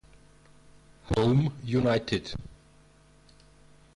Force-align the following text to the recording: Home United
Home 1.11 1.51
United 1.61 2.33